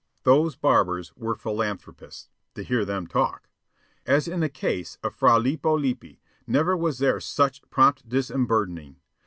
Those 0.23 0.55
barbers 0.55 1.13
were 1.15 1.35
philanthropists 1.35 2.27
to 2.55 2.63
hear 2.63 2.85
them 2.85 3.05
talk. 3.05 3.47
As 4.03 4.27
in 4.27 4.39
the 4.39 4.49
case 4.49 4.97
of 5.03 5.13
Fra 5.13 5.37
Lippo 5.37 5.77
Lippi, 5.77 6.19
never 6.47 6.75
was 6.75 6.97
there 6.97 7.19
such 7.19 7.61
prompt 7.69 8.09
disemburdening. 8.09 8.95